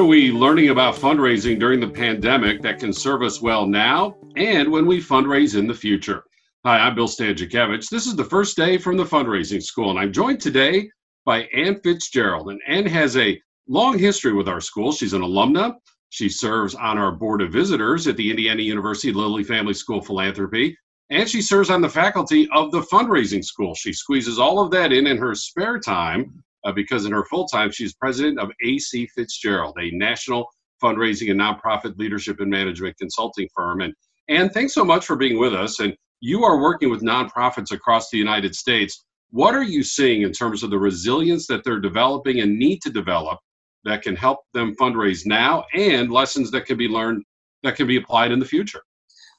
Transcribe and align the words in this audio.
What 0.00 0.06
are 0.06 0.16
we 0.16 0.32
learning 0.32 0.70
about 0.70 0.94
fundraising 0.94 1.60
during 1.60 1.78
the 1.78 1.86
pandemic 1.86 2.62
that 2.62 2.78
can 2.78 2.90
serve 2.90 3.20
us 3.20 3.42
well 3.42 3.66
now 3.66 4.16
and 4.34 4.72
when 4.72 4.86
we 4.86 4.98
fundraise 4.98 5.58
in 5.58 5.66
the 5.66 5.74
future? 5.74 6.24
Hi, 6.64 6.78
I'm 6.78 6.94
Bill 6.94 7.06
Stanczykiewicz. 7.06 7.90
This 7.90 8.06
is 8.06 8.16
the 8.16 8.24
first 8.24 8.56
day 8.56 8.78
from 8.78 8.96
the 8.96 9.04
fundraising 9.04 9.62
school, 9.62 9.90
and 9.90 9.98
I'm 9.98 10.10
joined 10.10 10.40
today 10.40 10.88
by 11.26 11.42
Ann 11.54 11.80
Fitzgerald. 11.80 12.48
And 12.48 12.62
Ann 12.66 12.86
has 12.86 13.18
a 13.18 13.38
long 13.68 13.98
history 13.98 14.32
with 14.32 14.48
our 14.48 14.62
school. 14.62 14.90
She's 14.90 15.12
an 15.12 15.20
alumna. 15.20 15.74
She 16.08 16.30
serves 16.30 16.74
on 16.74 16.96
our 16.96 17.12
board 17.12 17.42
of 17.42 17.52
visitors 17.52 18.06
at 18.06 18.16
the 18.16 18.30
Indiana 18.30 18.62
University 18.62 19.12
Lilly 19.12 19.44
Family 19.44 19.74
School 19.74 20.00
Philanthropy, 20.00 20.78
and 21.10 21.28
she 21.28 21.42
serves 21.42 21.68
on 21.68 21.82
the 21.82 21.90
faculty 21.90 22.48
of 22.54 22.72
the 22.72 22.80
fundraising 22.90 23.44
school. 23.44 23.74
She 23.74 23.92
squeezes 23.92 24.38
all 24.38 24.64
of 24.64 24.70
that 24.70 24.94
in 24.94 25.06
in 25.06 25.18
her 25.18 25.34
spare 25.34 25.78
time 25.78 26.42
uh, 26.64 26.72
because 26.72 27.04
in 27.04 27.12
her 27.12 27.24
full 27.24 27.46
time, 27.46 27.70
she's 27.70 27.94
president 27.94 28.38
of 28.38 28.50
AC 28.62 29.06
Fitzgerald, 29.14 29.76
a 29.80 29.90
national 29.92 30.48
fundraising 30.82 31.30
and 31.30 31.40
nonprofit 31.40 31.98
leadership 31.98 32.40
and 32.40 32.50
management 32.50 32.96
consulting 32.98 33.48
firm. 33.54 33.80
And, 33.80 33.94
and 34.28 34.52
thanks 34.52 34.74
so 34.74 34.84
much 34.84 35.04
for 35.06 35.16
being 35.16 35.38
with 35.38 35.54
us. 35.54 35.80
And 35.80 35.94
you 36.20 36.44
are 36.44 36.60
working 36.60 36.90
with 36.90 37.02
nonprofits 37.02 37.72
across 37.72 38.10
the 38.10 38.18
United 38.18 38.54
States. 38.54 39.04
What 39.30 39.54
are 39.54 39.62
you 39.62 39.82
seeing 39.82 40.22
in 40.22 40.32
terms 40.32 40.62
of 40.62 40.70
the 40.70 40.78
resilience 40.78 41.46
that 41.46 41.64
they're 41.64 41.80
developing 41.80 42.40
and 42.40 42.58
need 42.58 42.80
to 42.82 42.90
develop 42.90 43.38
that 43.84 44.02
can 44.02 44.16
help 44.16 44.40
them 44.52 44.74
fundraise 44.76 45.24
now 45.24 45.64
and 45.72 46.10
lessons 46.10 46.50
that 46.50 46.66
can 46.66 46.76
be 46.76 46.88
learned 46.88 47.24
that 47.62 47.76
can 47.76 47.86
be 47.86 47.96
applied 47.96 48.32
in 48.32 48.38
the 48.38 48.46
future? 48.46 48.82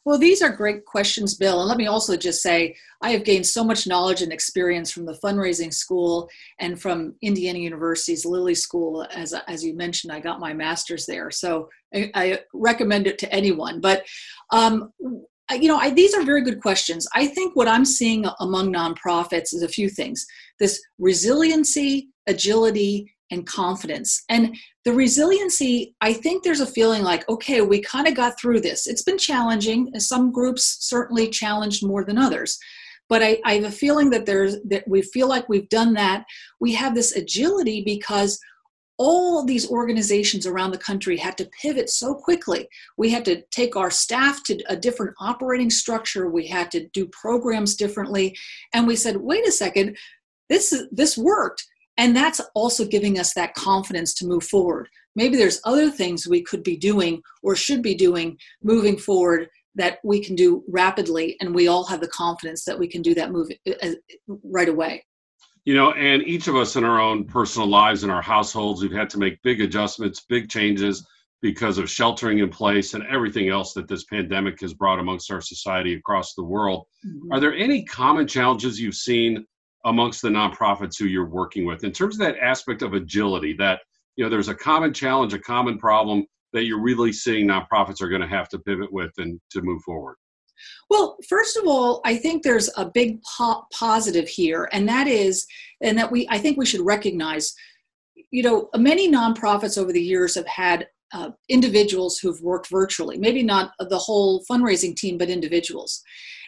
Well, 0.03 0.17
these 0.17 0.41
are 0.41 0.49
great 0.49 0.85
questions, 0.85 1.35
Bill. 1.35 1.59
And 1.59 1.69
let 1.69 1.77
me 1.77 1.85
also 1.85 2.17
just 2.17 2.41
say, 2.41 2.75
I 3.01 3.11
have 3.11 3.23
gained 3.23 3.45
so 3.45 3.63
much 3.63 3.85
knowledge 3.85 4.23
and 4.23 4.33
experience 4.33 4.91
from 4.91 5.05
the 5.05 5.17
fundraising 5.23 5.71
school 5.71 6.27
and 6.59 6.81
from 6.81 7.15
Indiana 7.21 7.59
University's 7.59 8.25
Lilly 8.25 8.55
School. 8.55 9.05
As, 9.13 9.35
as 9.47 9.63
you 9.63 9.75
mentioned, 9.75 10.11
I 10.11 10.19
got 10.19 10.39
my 10.39 10.53
master's 10.53 11.05
there. 11.05 11.29
So 11.29 11.69
I, 11.93 12.09
I 12.15 12.39
recommend 12.53 13.05
it 13.05 13.19
to 13.19 13.31
anyone. 13.31 13.79
But, 13.79 14.03
um, 14.51 14.91
you 15.51 15.67
know, 15.67 15.77
I, 15.77 15.91
these 15.91 16.15
are 16.15 16.23
very 16.23 16.41
good 16.41 16.61
questions. 16.61 17.07
I 17.13 17.27
think 17.27 17.55
what 17.55 17.67
I'm 17.67 17.85
seeing 17.85 18.25
among 18.39 18.73
nonprofits 18.73 19.53
is 19.53 19.61
a 19.63 19.67
few 19.67 19.89
things 19.89 20.25
this 20.59 20.81
resiliency, 20.97 22.09
agility, 22.27 23.11
and 23.31 23.47
confidence. 23.47 24.23
And 24.29 24.55
the 24.85 24.93
resiliency, 24.93 25.95
I 26.01 26.13
think 26.13 26.43
there's 26.43 26.59
a 26.59 26.65
feeling 26.65 27.01
like, 27.01 27.27
okay, 27.29 27.61
we 27.61 27.81
kind 27.81 28.07
of 28.07 28.13
got 28.13 28.39
through 28.39 28.61
this. 28.61 28.87
It's 28.87 29.03
been 29.03 29.17
challenging. 29.17 29.97
Some 29.99 30.31
groups 30.31 30.77
certainly 30.81 31.29
challenged 31.29 31.85
more 31.85 32.03
than 32.03 32.17
others. 32.17 32.59
But 33.09 33.23
I, 33.23 33.39
I 33.43 33.55
have 33.55 33.63
a 33.65 33.71
feeling 33.71 34.09
that 34.11 34.25
there's 34.25 34.57
that 34.69 34.87
we 34.87 35.01
feel 35.01 35.27
like 35.27 35.49
we've 35.49 35.69
done 35.69 35.93
that. 35.95 36.23
We 36.59 36.73
have 36.75 36.95
this 36.95 37.15
agility 37.15 37.83
because 37.83 38.39
all 38.97 39.43
these 39.43 39.69
organizations 39.69 40.45
around 40.45 40.71
the 40.71 40.77
country 40.77 41.17
had 41.17 41.35
to 41.35 41.49
pivot 41.59 41.89
so 41.89 42.13
quickly. 42.13 42.67
We 42.97 43.09
had 43.09 43.25
to 43.25 43.41
take 43.49 43.75
our 43.75 43.89
staff 43.89 44.43
to 44.43 44.61
a 44.69 44.75
different 44.75 45.15
operating 45.19 45.71
structure. 45.71 46.29
We 46.29 46.45
had 46.47 46.69
to 46.71 46.87
do 46.89 47.07
programs 47.07 47.75
differently. 47.75 48.37
And 48.73 48.85
we 48.85 48.95
said, 48.95 49.17
wait 49.17 49.47
a 49.47 49.51
second, 49.51 49.97
this, 50.49 50.83
this 50.91 51.17
worked 51.17 51.65
and 51.97 52.15
that's 52.15 52.41
also 52.55 52.85
giving 52.85 53.19
us 53.19 53.33
that 53.33 53.53
confidence 53.53 54.13
to 54.15 54.25
move 54.25 54.43
forward. 54.43 54.87
Maybe 55.15 55.37
there's 55.37 55.61
other 55.65 55.91
things 55.91 56.27
we 56.27 56.41
could 56.41 56.63
be 56.63 56.77
doing 56.77 57.21
or 57.43 57.55
should 57.55 57.81
be 57.81 57.95
doing 57.95 58.37
moving 58.63 58.97
forward 58.97 59.49
that 59.75 59.99
we 60.03 60.23
can 60.23 60.35
do 60.35 60.63
rapidly, 60.67 61.37
and 61.39 61.55
we 61.55 61.67
all 61.67 61.85
have 61.85 62.01
the 62.01 62.07
confidence 62.07 62.65
that 62.65 62.77
we 62.77 62.87
can 62.87 63.01
do 63.01 63.13
that 63.15 63.31
move 63.31 63.49
uh, 63.67 63.89
right 64.43 64.69
away. 64.69 65.05
You 65.63 65.75
know, 65.75 65.93
and 65.93 66.23
each 66.23 66.47
of 66.47 66.55
us 66.55 66.75
in 66.75 66.83
our 66.83 66.99
own 66.99 67.23
personal 67.23 67.67
lives, 67.67 68.03
in 68.03 68.09
our 68.09 68.21
households, 68.21 68.81
we've 68.81 68.91
had 68.91 69.09
to 69.11 69.19
make 69.19 69.41
big 69.43 69.61
adjustments, 69.61 70.25
big 70.27 70.49
changes 70.49 71.05
because 71.41 71.77
of 71.77 71.89
sheltering 71.89 72.39
in 72.39 72.49
place 72.49 72.93
and 72.93 73.03
everything 73.07 73.49
else 73.49 73.73
that 73.73 73.87
this 73.87 74.03
pandemic 74.05 74.59
has 74.61 74.73
brought 74.73 74.99
amongst 74.99 75.31
our 75.31 75.41
society 75.41 75.95
across 75.95 76.33
the 76.33 76.43
world. 76.43 76.85
Mm-hmm. 77.05 77.31
Are 77.31 77.39
there 77.39 77.55
any 77.55 77.83
common 77.83 78.27
challenges 78.27 78.79
you've 78.79 78.95
seen 78.95 79.45
amongst 79.85 80.21
the 80.21 80.29
nonprofits 80.29 80.97
who 80.97 81.05
you're 81.05 81.29
working 81.29 81.65
with 81.65 81.83
in 81.83 81.91
terms 81.91 82.15
of 82.15 82.19
that 82.19 82.37
aspect 82.39 82.81
of 82.81 82.93
agility 82.93 83.53
that 83.53 83.79
you 84.15 84.23
know 84.23 84.29
there's 84.29 84.49
a 84.49 84.55
common 84.55 84.93
challenge 84.93 85.33
a 85.33 85.39
common 85.39 85.77
problem 85.77 86.25
that 86.53 86.65
you're 86.65 86.81
really 86.81 87.11
seeing 87.11 87.47
nonprofits 87.47 88.01
are 88.01 88.09
going 88.09 88.21
to 88.21 88.27
have 88.27 88.49
to 88.49 88.59
pivot 88.59 88.91
with 88.91 89.11
and 89.17 89.39
to 89.49 89.61
move 89.61 89.81
forward 89.83 90.15
well, 90.89 91.17
first 91.27 91.57
of 91.57 91.65
all, 91.65 92.01
I 92.05 92.15
think 92.15 92.43
there's 92.43 92.69
a 92.77 92.85
big 92.85 93.19
po- 93.23 93.65
positive 93.73 94.27
here, 94.27 94.69
and 94.71 94.87
that 94.87 95.07
is, 95.07 95.47
and 95.81 95.97
that 95.97 96.11
we, 96.11 96.27
I 96.29 96.37
think 96.37 96.57
we 96.57 96.65
should 96.65 96.81
recognize, 96.81 97.53
you 98.31 98.43
know, 98.43 98.69
many 98.75 99.09
nonprofits 99.11 99.77
over 99.77 99.91
the 99.91 100.01
years 100.01 100.35
have 100.35 100.47
had 100.47 100.87
uh, 101.13 101.31
individuals 101.49 102.19
who've 102.19 102.41
worked 102.41 102.69
virtually, 102.69 103.17
maybe 103.17 103.43
not 103.43 103.71
the 103.79 103.97
whole 103.97 104.43
fundraising 104.49 104.95
team, 104.95 105.17
but 105.17 105.29
individuals. 105.29 106.01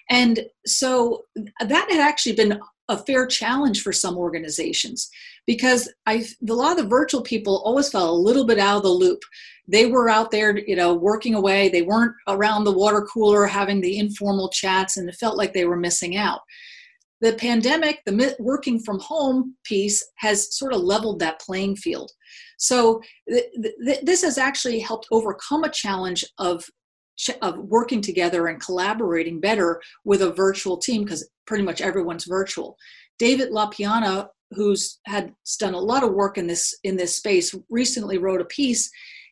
And 0.09 0.45
so 0.65 1.23
that 1.59 1.87
had 1.89 1.99
actually 1.99 2.35
been 2.35 2.59
a 2.89 2.97
fair 2.97 3.25
challenge 3.25 3.81
for 3.81 3.93
some 3.93 4.17
organizations 4.17 5.09
because 5.45 5.91
I 6.05 6.25
a 6.49 6.53
lot 6.53 6.71
of 6.71 6.83
the 6.83 6.89
virtual 6.89 7.21
people 7.21 7.61
always 7.65 7.89
felt 7.89 8.09
a 8.09 8.13
little 8.13 8.45
bit 8.45 8.59
out 8.59 8.77
of 8.77 8.83
the 8.83 8.89
loop. 8.89 9.19
They 9.67 9.85
were 9.85 10.09
out 10.09 10.31
there, 10.31 10.57
you 10.57 10.75
know, 10.75 10.93
working 10.93 11.35
away. 11.35 11.69
They 11.69 11.83
weren't 11.83 12.13
around 12.27 12.65
the 12.65 12.77
water 12.77 13.01
cooler 13.01 13.45
having 13.45 13.79
the 13.79 13.97
informal 13.97 14.49
chats, 14.49 14.97
and 14.97 15.07
it 15.07 15.15
felt 15.15 15.37
like 15.37 15.53
they 15.53 15.65
were 15.65 15.77
missing 15.77 16.17
out. 16.17 16.41
The 17.21 17.33
pandemic, 17.33 18.01
the 18.05 18.35
working 18.39 18.81
from 18.81 18.99
home 18.99 19.55
piece, 19.63 20.05
has 20.17 20.53
sort 20.53 20.73
of 20.73 20.81
leveled 20.81 21.19
that 21.19 21.39
playing 21.39 21.77
field. 21.77 22.11
So 22.57 23.01
th- 23.29 23.45
th- 23.85 24.01
this 24.03 24.23
has 24.23 24.37
actually 24.37 24.79
helped 24.79 25.07
overcome 25.11 25.63
a 25.63 25.69
challenge 25.69 26.25
of 26.37 26.65
of 27.41 27.57
working 27.59 28.01
together 28.01 28.47
and 28.47 28.61
collaborating 28.61 29.39
better 29.39 29.81
with 30.03 30.21
a 30.21 30.33
virtual 30.33 30.77
team 30.77 31.03
because 31.03 31.27
pretty 31.45 31.63
much 31.63 31.81
everyone's 31.81 32.25
virtual. 32.25 32.77
David 33.19 33.51
La 33.51 33.67
Piana, 33.67 34.29
who's 34.51 34.99
had 35.05 35.33
done 35.59 35.73
a 35.73 35.79
lot 35.79 36.03
of 36.03 36.13
work 36.13 36.37
in 36.37 36.47
this 36.47 36.75
in 36.83 36.95
this 36.95 37.15
space, 37.17 37.55
recently 37.69 38.17
wrote 38.17 38.41
a 38.41 38.45
piece 38.45 38.89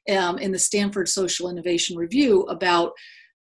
um, 0.10 0.38
in 0.38 0.52
the 0.52 0.60
Stanford 0.60 1.08
Social 1.08 1.50
Innovation 1.50 1.98
Review 1.98 2.44
about 2.44 2.92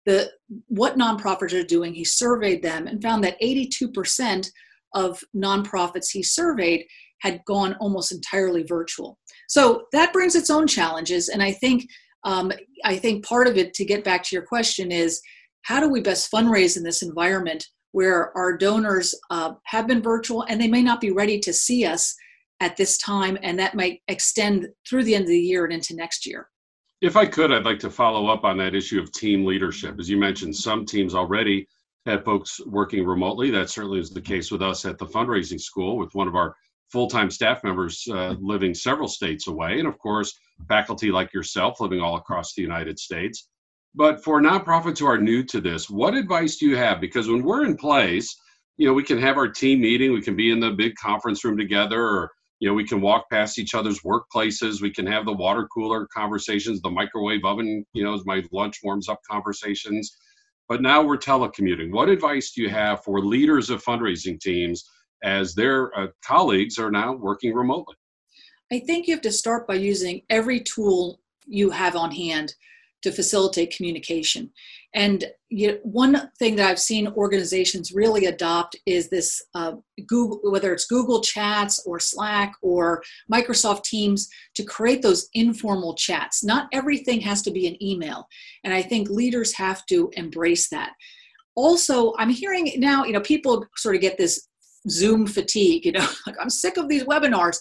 the 0.07 0.31
what 0.69 0.97
nonprofits 0.97 1.59
are 1.59 1.67
doing. 1.67 1.95
He 1.95 2.05
surveyed 2.05 2.63
them 2.63 2.87
and 2.87 3.03
found 3.03 3.23
that 3.25 3.41
82% 3.41 4.49
of 4.95 5.23
nonprofits 5.37 6.11
he 6.11 6.23
surveyed 6.23 6.87
had 7.21 7.45
gone 7.47 7.75
almost 7.81 8.13
entirely 8.13 8.63
virtual. 8.63 9.19
So 9.49 9.85
that 9.93 10.13
brings 10.13 10.35
its 10.35 10.51
own 10.51 10.67
challenges, 10.67 11.29
and 11.29 11.43
I 11.43 11.53
think 11.53 11.89
um, 12.25 12.53
I 12.85 12.97
think 12.97 13.25
part 13.25 13.47
of 13.47 13.57
it, 13.57 13.75
to 13.75 13.85
get 13.85 14.05
back 14.05 14.23
to 14.25 14.37
your 14.37 14.45
question, 14.45 14.91
is 14.93 15.21
how 15.63 15.81
do 15.81 15.89
we 15.89 16.01
best 16.01 16.31
fundraise 16.31 16.77
in 16.77 16.83
this 16.83 17.03
environment 17.03 17.67
where 17.93 18.37
our 18.37 18.57
donors 18.57 19.15
uh, 19.31 19.53
have 19.65 19.87
been 19.87 20.03
virtual 20.03 20.43
and 20.49 20.61
they 20.61 20.69
may 20.69 20.83
not 20.83 21.01
be 21.01 21.11
ready 21.11 21.39
to 21.41 21.53
see 21.53 21.85
us 21.85 22.15
at 22.61 22.77
this 22.77 22.99
time, 22.99 23.39
and 23.43 23.59
that 23.59 23.75
might 23.75 24.01
extend 24.09 24.69
through 24.89 25.05
the 25.05 25.15
end 25.15 25.25
of 25.25 25.31
the 25.31 25.39
year 25.39 25.65
and 25.65 25.73
into 25.73 25.95
next 25.95 26.27
year. 26.27 26.49
If 27.01 27.17
I 27.17 27.25
could, 27.25 27.53
I'd 27.53 27.65
like 27.65 27.79
to 27.81 27.91
follow 27.91 28.27
up 28.27 28.43
on 28.43 28.59
that 28.59 28.75
issue 28.75 29.01
of 29.01 29.13
team 29.13 29.45
leadership. 29.45 30.01
As 30.01 30.11
you 30.11 30.17
mentioned, 30.17 30.57
some 30.57 30.85
teams 30.85 31.15
already 31.15 31.69
have 32.07 32.25
folks 32.25 32.61
working 32.67 33.07
remotely. 33.07 33.51
That 33.51 33.71
certainly 33.71 34.01
is 34.01 34.11
the 34.11 34.21
case 34.21 34.51
with 34.51 34.63
us 34.63 34.85
at 34.85 34.99
the 34.99 35.07
fundraising 35.07 35.61
school, 35.61 35.97
with 35.97 36.13
one 36.15 36.27
of 36.27 36.35
our 36.35 36.57
full-time 36.91 37.31
staff 37.31 37.63
members 37.65 38.07
uh, 38.11 38.35
living 38.41 38.75
several 38.75 39.09
states 39.09 39.47
away, 39.47 39.79
and 39.79 39.89
of 39.89 39.99
course, 39.99 40.39
faculty 40.69 41.11
like 41.11 41.33
yourself 41.33 41.81
living 41.81 42.01
all 42.01 42.17
across 42.17 42.55
the 42.55 42.63
United 42.63 42.99
States. 42.99 43.49
But 43.95 44.23
for 44.23 44.41
nonprofits 44.41 44.99
who 44.99 45.07
are 45.07 45.19
new 45.19 45.43
to 45.45 45.61
this, 45.61 45.91
what 45.91 46.15
advice 46.15 46.57
do 46.57 46.67
you 46.67 46.77
have? 46.77 47.01
Because 47.01 47.29
when 47.29 47.43
we're 47.43 47.65
in 47.65 47.77
place, 47.77 48.37
you 48.77 48.87
know, 48.87 48.93
we 48.93 49.03
can 49.03 49.19
have 49.19 49.37
our 49.37 49.49
team 49.49 49.81
meeting, 49.81 50.13
we 50.13 50.23
can 50.23 50.37
be 50.37 50.51
in 50.51 50.61
the 50.61 50.71
big 50.71 50.95
conference 50.97 51.45
room 51.45 51.57
together, 51.57 52.01
or 52.01 52.31
you 52.61 52.69
know, 52.69 52.75
we 52.75 52.87
can 52.87 53.01
walk 53.01 53.31
past 53.31 53.59
each 53.59 53.75
other's 53.75 54.01
workplaces, 54.01 54.81
we 54.81 54.91
can 54.91 55.07
have 55.07 55.25
the 55.25 55.33
water 55.33 55.69
cooler 55.73 56.07
conversations, 56.15 56.81
the 56.81 56.91
microwave 56.91 57.45
oven, 57.45 57.85
you 57.93 58.05
know, 58.05 58.15
as 58.15 58.25
my 58.25 58.43
lunch 58.53 58.79
warms 58.83 59.09
up 59.09 59.21
conversations. 59.29 60.17
But 60.69 60.83
now 60.83 61.03
we're 61.03 61.19
telecommuting. 61.19 61.93
What 61.93 62.09
advice 62.09 62.53
do 62.53 62.63
you 62.63 62.69
have 62.69 63.03
for 63.03 63.21
leaders 63.21 63.71
of 63.71 63.83
fundraising 63.83 64.39
teams 64.39 64.85
as 65.23 65.55
their 65.55 65.97
uh, 65.99 66.09
colleagues 66.25 66.79
are 66.79 66.91
now 66.91 67.13
working 67.15 67.55
remotely? 67.55 67.95
I 68.73 68.81
think 68.81 69.07
you 69.07 69.15
have 69.15 69.23
to 69.23 69.33
start 69.33 69.67
by 69.67 69.75
using 69.75 70.23
every 70.29 70.61
tool 70.61 71.21
you 71.47 71.71
have 71.71 71.97
on 71.97 72.11
hand 72.11 72.55
to 73.03 73.13
facilitate 73.13 73.75
communication. 73.77 74.51
And 74.95 75.25
you 75.51 75.69
know, 75.69 75.79
one 75.83 76.31
thing 76.39 76.57
that 76.57 76.69
I've 76.69 76.81
seen 76.81 77.09
organizations 77.09 77.93
really 77.93 78.27
adopt 78.27 78.77
is 78.87 79.09
this 79.09 79.41
uh, 79.55 79.73
Google, 80.07 80.41
whether 80.51 80.73
it's 80.73 80.87
Google 80.87 81.21
Chats 81.21 81.83
or 81.87 82.01
Slack 82.01 82.55
or 82.63 83.03
Microsoft 83.33 83.85
Teams, 83.85 84.29
to 84.55 84.65
create 84.65 85.03
those 85.03 85.29
informal 85.35 85.95
chats. 85.95 86.43
Not 86.43 86.69
everything 86.73 87.21
has 87.21 87.43
to 87.43 87.51
be 87.51 87.67
an 87.67 87.83
email. 87.83 88.27
And 88.65 88.75
I 88.75 88.83
think 88.83 89.09
leaders 89.09 89.55
have 89.55 89.85
to 89.87 90.11
embrace 90.15 90.69
that. 90.71 90.93
Also, 91.55 92.15
I'm 92.19 92.31
hearing 92.31 92.73
now, 92.77 93.05
you 93.05 93.13
know, 93.13 93.21
people 93.21 93.67
sort 93.77 93.95
of 93.95 94.01
get 94.01 94.17
this 94.17 94.49
Zoom 94.89 95.27
fatigue, 95.27 95.85
you 95.85 95.93
know, 95.93 96.09
like 96.27 96.37
I'm 96.41 96.51
sick 96.51 96.77
of 96.77 96.89
these 96.89 97.05
webinars. 97.05 97.59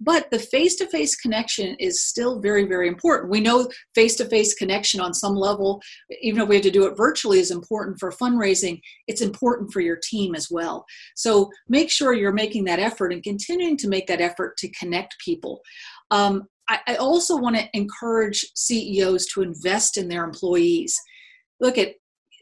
But 0.00 0.30
the 0.30 0.38
face 0.38 0.76
to 0.76 0.86
face 0.86 1.16
connection 1.16 1.74
is 1.78 2.04
still 2.04 2.40
very, 2.40 2.64
very 2.64 2.88
important. 2.88 3.30
We 3.30 3.40
know 3.40 3.68
face 3.94 4.16
to 4.16 4.26
face 4.26 4.54
connection 4.54 5.00
on 5.00 5.14
some 5.14 5.34
level, 5.34 5.80
even 6.20 6.42
if 6.42 6.48
we 6.48 6.56
have 6.56 6.64
to 6.64 6.70
do 6.70 6.86
it 6.86 6.96
virtually, 6.96 7.38
is 7.38 7.50
important 7.50 7.98
for 7.98 8.12
fundraising. 8.12 8.80
It's 9.06 9.22
important 9.22 9.72
for 9.72 9.80
your 9.80 9.98
team 10.02 10.34
as 10.34 10.48
well. 10.50 10.84
So 11.16 11.50
make 11.68 11.90
sure 11.90 12.12
you're 12.12 12.32
making 12.32 12.64
that 12.64 12.78
effort 12.78 13.12
and 13.12 13.22
continuing 13.22 13.76
to 13.78 13.88
make 13.88 14.06
that 14.08 14.20
effort 14.20 14.56
to 14.58 14.70
connect 14.72 15.16
people. 15.24 15.62
Um, 16.10 16.44
I, 16.68 16.80
I 16.86 16.96
also 16.96 17.36
want 17.36 17.56
to 17.56 17.68
encourage 17.72 18.44
CEOs 18.54 19.26
to 19.28 19.42
invest 19.42 19.96
in 19.96 20.08
their 20.08 20.24
employees. 20.24 20.96
Look 21.60 21.78
at 21.78 21.94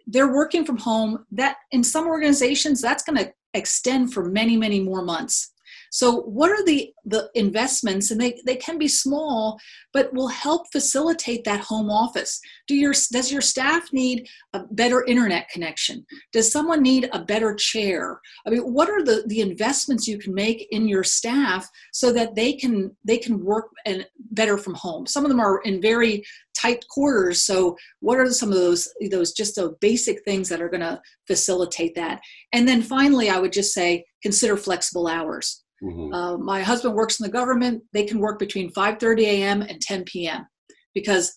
they're 0.09 0.33
working 0.33 0.65
from 0.65 0.79
home 0.79 1.25
that 1.33 1.57
in 1.73 1.83
some 1.83 2.07
organizations 2.07 2.81
that's 2.81 3.03
going 3.03 3.19
to 3.19 3.33
extend 3.57 4.13
for 4.13 4.25
many 4.25 4.57
many 4.57 4.81
more 4.81 5.03
months. 5.03 5.53
So 5.91 6.21
what 6.23 6.51
are 6.51 6.65
the 6.65 6.93
the 7.05 7.31
investments 7.35 8.11
and 8.11 8.21
they, 8.21 8.41
they 8.45 8.57
can 8.57 8.79
be 8.79 8.89
small 8.89 9.59
but 9.93 10.13
will 10.13 10.29
help 10.29 10.71
facilitate 10.73 11.45
that 11.45 11.61
home 11.61 11.91
office? 11.91 12.41
Do 12.67 12.75
your 12.75 12.93
does 13.13 13.33
your 13.33 13.41
staff 13.41 13.93
need 13.93 14.29
a 14.53 14.61
better 14.71 15.05
internet 15.05 15.49
connection? 15.49 16.05
Does 16.33 16.51
someone 16.51 16.83
need 16.83 17.09
a 17.13 17.25
better 17.25 17.55
chair? 17.55 18.21
I 18.47 18.51
mean 18.51 18.73
what 18.73 18.91
are 18.91 19.03
the 19.03 19.25
the 19.27 19.41
investments 19.41 20.07
you 20.07 20.19
can 20.19 20.35
make 20.35 20.69
in 20.71 20.89
your 20.89 21.05
staff 21.05 21.69
so 21.93 22.13
that 22.13 22.35
they 22.35 22.53
can 22.53 22.95
they 23.05 23.19
can 23.19 23.43
work 23.45 23.69
and 23.85 24.07
better 24.33 24.59
from 24.59 24.75
home? 24.75 25.07
Some 25.07 25.25
of 25.25 25.31
them 25.31 25.41
are 25.41 25.61
in 25.63 25.81
very 25.81 26.25
tight 26.67 26.85
quarters 26.89 27.45
so 27.45 27.77
what 28.01 28.19
are 28.19 28.31
some 28.31 28.51
of 28.51 28.57
those 28.57 28.89
those 29.11 29.33
just 29.33 29.55
the 29.55 29.75
basic 29.81 30.23
things 30.25 30.49
that 30.49 30.61
are 30.61 30.69
going 30.69 30.81
to 30.81 31.01
facilitate 31.27 31.95
that 31.95 32.21
and 32.53 32.67
then 32.67 32.83
finally 32.83 33.31
i 33.31 33.39
would 33.39 33.53
just 33.53 33.73
say 33.73 34.05
consider 34.23 34.57
flexible 34.57 35.07
hours 35.07 35.65
Mm-hmm. 35.83 36.13
Uh, 36.13 36.39
my 36.39 36.63
husband 36.63 36.95
works 36.95 37.21
in 37.21 37.25
the 37.25 37.33
government. 37.33 37.83
They 37.93 38.05
can 38.05 38.19
work 38.19 38.39
between 38.39 38.73
5:30 38.73 39.23
a.m. 39.23 39.63
and 39.63 39.81
10 39.81 40.05
p.m. 40.05 40.47
because 40.95 41.35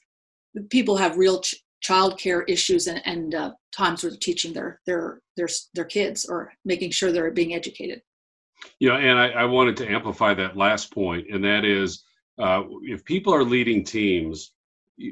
people 0.69 0.97
have 0.97 1.17
real 1.17 1.41
ch- 1.41 1.55
childcare 1.85 2.43
issues 2.47 2.87
and, 2.87 3.01
and 3.05 3.35
uh, 3.35 3.51
times 3.75 4.03
where 4.03 4.11
they're 4.11 4.19
teaching 4.19 4.53
their 4.53 4.79
their 4.85 5.21
their 5.35 5.49
their 5.73 5.85
kids 5.85 6.25
or 6.25 6.53
making 6.63 6.91
sure 6.91 7.11
they're 7.11 7.31
being 7.31 7.53
educated. 7.53 8.01
Yeah, 8.79 8.95
and 8.95 9.17
I, 9.17 9.29
I 9.29 9.45
wanted 9.45 9.77
to 9.77 9.89
amplify 9.89 10.33
that 10.33 10.57
last 10.57 10.93
point, 10.93 11.27
and 11.31 11.43
that 11.43 11.63
is, 11.63 12.03
uh, 12.39 12.63
if 12.83 13.05
people 13.05 13.33
are 13.33 13.43
leading 13.43 13.83
teams, 13.85 14.51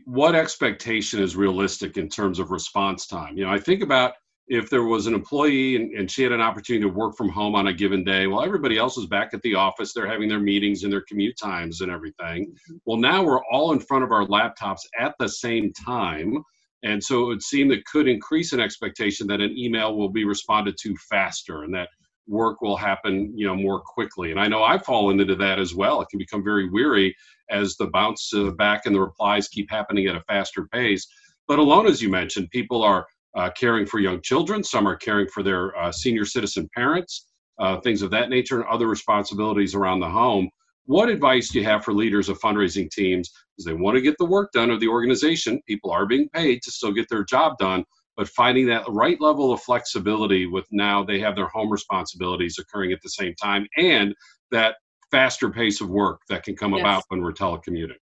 what 0.05 0.35
expectation 0.35 1.21
is 1.21 1.35
realistic 1.35 1.97
in 1.97 2.09
terms 2.09 2.39
of 2.39 2.51
response 2.51 3.07
time? 3.07 3.37
You 3.37 3.45
know, 3.45 3.51
I 3.51 3.59
think 3.59 3.81
about 3.81 4.13
if 4.47 4.69
there 4.69 4.83
was 4.83 5.07
an 5.07 5.13
employee 5.13 5.75
and, 5.75 5.93
and, 5.93 6.09
she 6.09 6.23
had 6.23 6.31
an 6.31 6.41
opportunity 6.41 6.83
to 6.83 6.89
work 6.89 7.17
from 7.17 7.29
home 7.29 7.53
on 7.53 7.67
a 7.67 7.73
given 7.73 8.03
day 8.03 8.27
well 8.27 8.41
everybody 8.41 8.77
else 8.77 8.97
is 8.97 9.05
back 9.05 9.33
at 9.33 9.41
the 9.41 9.53
office 9.53 9.93
they're 9.93 10.07
having 10.07 10.29
their 10.29 10.39
meetings 10.39 10.83
and 10.83 10.91
their 10.91 11.03
commute 11.07 11.37
times 11.37 11.81
and 11.81 11.91
everything 11.91 12.45
mm-hmm. 12.45 12.75
well 12.85 12.97
now 12.97 13.21
we're 13.23 13.43
all 13.51 13.73
in 13.73 13.79
front 13.79 14.03
of 14.03 14.11
our 14.11 14.25
laptops 14.27 14.79
at 14.99 15.13
the 15.19 15.27
same 15.27 15.71
time 15.73 16.41
and 16.83 17.03
so 17.03 17.23
it 17.23 17.25
would 17.25 17.43
seem 17.43 17.67
that 17.67 17.83
could 17.85 18.07
increase 18.07 18.53
an 18.53 18.59
expectation 18.59 19.27
that 19.27 19.41
an 19.41 19.55
email 19.57 19.97
will 19.97 20.09
be 20.09 20.23
responded 20.23 20.75
to 20.81 20.95
faster 21.09 21.63
and 21.63 21.73
that 21.73 21.89
work 22.27 22.61
will 22.61 22.77
happen 22.77 23.31
you 23.35 23.47
know 23.47 23.55
more 23.55 23.79
quickly 23.79 24.31
and 24.31 24.39
i 24.39 24.47
know 24.47 24.63
i've 24.63 24.83
fallen 24.83 25.19
into 25.19 25.35
that 25.35 25.59
as 25.59 25.73
well 25.73 26.01
it 26.01 26.09
can 26.09 26.19
become 26.19 26.43
very 26.43 26.69
weary 26.69 27.15
as 27.49 27.75
the 27.77 27.87
bounce 27.87 28.33
back 28.57 28.85
and 28.85 28.93
the 28.93 28.99
replies 28.99 29.47
keep 29.47 29.69
happening 29.71 30.07
at 30.07 30.15
a 30.15 30.21
faster 30.21 30.67
pace 30.71 31.07
but 31.47 31.59
alone 31.59 31.87
as 31.87 32.01
you 32.01 32.09
mentioned 32.09 32.49
people 32.51 32.83
are 32.83 33.07
uh, 33.37 33.51
caring 33.51 33.85
for 33.85 33.99
young 33.99 34.21
children, 34.21 34.63
some 34.63 34.87
are 34.87 34.95
caring 34.95 35.27
for 35.27 35.43
their 35.43 35.77
uh, 35.77 35.91
senior 35.91 36.25
citizen 36.25 36.67
parents, 36.75 37.27
uh, 37.59 37.79
things 37.81 38.01
of 38.01 38.09
that 38.09 38.29
nature, 38.29 38.59
and 38.59 38.67
other 38.67 38.87
responsibilities 38.87 39.75
around 39.75 39.99
the 39.99 40.09
home. 40.09 40.49
What 40.85 41.09
advice 41.09 41.49
do 41.49 41.59
you 41.59 41.65
have 41.65 41.83
for 41.83 41.93
leaders 41.93 42.29
of 42.29 42.39
fundraising 42.39 42.89
teams? 42.89 43.31
Because 43.55 43.65
they 43.65 43.73
want 43.73 43.95
to 43.95 44.01
get 44.01 44.17
the 44.17 44.25
work 44.25 44.51
done 44.53 44.71
of 44.71 44.79
the 44.79 44.87
organization. 44.87 45.61
People 45.67 45.91
are 45.91 46.07
being 46.07 46.29
paid 46.29 46.61
to 46.63 46.71
still 46.71 46.91
get 46.91 47.07
their 47.09 47.23
job 47.25 47.57
done, 47.59 47.83
but 48.17 48.27
finding 48.27 48.65
that 48.65 48.83
right 48.89 49.21
level 49.21 49.53
of 49.53 49.61
flexibility 49.61 50.47
with 50.47 50.65
now 50.71 51.03
they 51.03 51.19
have 51.19 51.35
their 51.35 51.47
home 51.47 51.71
responsibilities 51.71 52.57
occurring 52.59 52.91
at 52.91 53.01
the 53.01 53.09
same 53.09 53.33
time 53.35 53.65
and 53.77 54.13
that 54.51 54.75
faster 55.11 55.49
pace 55.49 55.79
of 55.79 55.89
work 55.89 56.21
that 56.27 56.43
can 56.43 56.55
come 56.55 56.73
yes. 56.73 56.81
about 56.81 57.03
when 57.07 57.21
we're 57.21 57.31
telecommuting. 57.31 57.95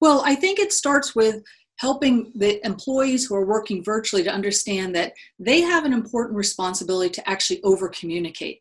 Well, 0.00 0.22
I 0.24 0.34
think 0.34 0.58
it 0.58 0.72
starts 0.72 1.14
with 1.14 1.42
helping 1.76 2.32
the 2.34 2.64
employees 2.66 3.26
who 3.26 3.34
are 3.34 3.46
working 3.46 3.82
virtually 3.82 4.22
to 4.24 4.32
understand 4.32 4.94
that 4.94 5.12
they 5.38 5.60
have 5.60 5.84
an 5.84 5.92
important 5.92 6.36
responsibility 6.36 7.10
to 7.10 7.28
actually 7.28 7.62
over 7.62 7.88
communicate. 7.88 8.60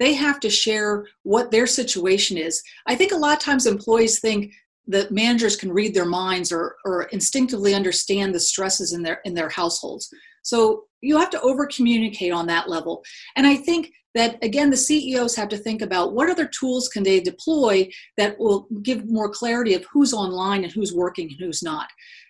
They 0.00 0.14
have 0.14 0.40
to 0.40 0.50
share 0.50 1.06
what 1.22 1.50
their 1.50 1.66
situation 1.66 2.36
is. 2.36 2.62
I 2.86 2.96
think 2.96 3.12
a 3.12 3.16
lot 3.16 3.36
of 3.36 3.42
times 3.42 3.66
employees 3.66 4.18
think 4.18 4.52
that 4.86 5.10
managers 5.10 5.56
can 5.56 5.72
read 5.72 5.94
their 5.94 6.04
minds 6.04 6.52
or, 6.52 6.76
or 6.84 7.04
instinctively 7.04 7.74
understand 7.74 8.34
the 8.34 8.40
stresses 8.40 8.92
in 8.92 9.02
their 9.02 9.20
in 9.24 9.34
their 9.34 9.48
households. 9.48 10.10
So 10.42 10.84
you 11.00 11.18
have 11.18 11.30
to 11.30 11.40
over 11.40 11.66
communicate 11.66 12.32
on 12.32 12.46
that 12.48 12.68
level. 12.68 13.02
And 13.36 13.46
I 13.46 13.56
think 13.56 13.90
that 14.14 14.38
again 14.42 14.70
the 14.70 14.76
CEOs 14.76 15.34
have 15.36 15.48
to 15.48 15.56
think 15.56 15.82
about 15.82 16.12
what 16.12 16.30
other 16.30 16.46
tools 16.46 16.88
can 16.88 17.02
they 17.02 17.20
deploy 17.20 17.88
that 18.16 18.38
will 18.38 18.66
give 18.82 19.10
more 19.10 19.30
clarity 19.30 19.74
of 19.74 19.84
who's 19.92 20.12
online 20.12 20.64
and 20.64 20.72
who's 20.72 20.92
working 20.94 21.28
and 21.30 21.40
who's 21.40 21.62
not. 21.62 21.88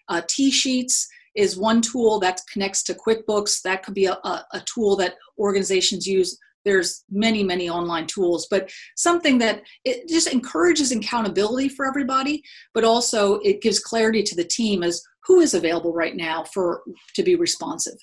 Uh, 0.08 0.22
T-Sheets 0.28 1.08
is 1.34 1.58
one 1.58 1.82
tool 1.82 2.20
that 2.20 2.40
connects 2.52 2.82
to 2.84 2.94
QuickBooks. 2.94 3.62
That 3.62 3.82
could 3.82 3.94
be 3.94 4.06
a, 4.06 4.12
a, 4.12 4.44
a 4.52 4.60
tool 4.72 4.94
that 4.96 5.14
organizations 5.38 6.06
use 6.06 6.38
there's 6.64 7.04
many 7.10 7.42
many 7.42 7.68
online 7.68 8.06
tools 8.06 8.46
but 8.50 8.70
something 8.96 9.38
that 9.38 9.62
it 9.84 10.08
just 10.08 10.28
encourages 10.28 10.92
accountability 10.92 11.68
for 11.68 11.86
everybody 11.86 12.42
but 12.72 12.84
also 12.84 13.38
it 13.40 13.60
gives 13.60 13.78
clarity 13.78 14.22
to 14.22 14.34
the 14.34 14.44
team 14.44 14.82
as 14.82 15.02
who 15.26 15.40
is 15.40 15.54
available 15.54 15.92
right 15.92 16.16
now 16.16 16.44
for 16.44 16.82
to 17.14 17.22
be 17.22 17.34
responsive. 17.34 17.94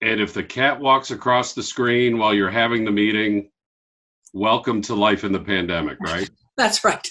And 0.00 0.20
if 0.20 0.34
the 0.34 0.42
cat 0.42 0.80
walks 0.80 1.10
across 1.10 1.54
the 1.54 1.62
screen 1.62 2.18
while 2.18 2.34
you're 2.34 2.50
having 2.50 2.84
the 2.84 2.90
meeting 2.90 3.50
welcome 4.32 4.82
to 4.82 4.94
life 4.94 5.22
in 5.22 5.30
the 5.30 5.40
pandemic 5.40 5.96
right 6.00 6.28
That's 6.56 6.84
right. 6.84 7.06